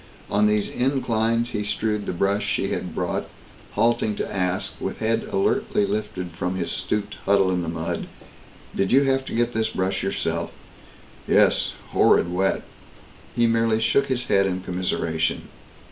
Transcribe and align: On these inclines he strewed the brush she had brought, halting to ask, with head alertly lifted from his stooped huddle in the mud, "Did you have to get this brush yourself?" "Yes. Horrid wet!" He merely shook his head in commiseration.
On 0.31 0.47
these 0.47 0.67
inclines 0.67 1.51
he 1.51 1.63
strewed 1.63 2.07
the 2.07 2.11
brush 2.11 2.43
she 2.43 2.69
had 2.69 2.95
brought, 2.95 3.29
halting 3.73 4.15
to 4.15 4.33
ask, 4.35 4.73
with 4.81 4.97
head 4.97 5.25
alertly 5.31 5.85
lifted 5.85 6.31
from 6.31 6.55
his 6.55 6.71
stooped 6.71 7.17
huddle 7.27 7.51
in 7.51 7.61
the 7.61 7.69
mud, 7.69 8.07
"Did 8.75 8.91
you 8.91 9.03
have 9.03 9.25
to 9.25 9.35
get 9.35 9.53
this 9.53 9.69
brush 9.69 10.01
yourself?" 10.01 10.51
"Yes. 11.27 11.73
Horrid 11.89 12.33
wet!" 12.33 12.63
He 13.35 13.45
merely 13.45 13.79
shook 13.79 14.07
his 14.07 14.23
head 14.23 14.47
in 14.47 14.61
commiseration. 14.61 15.49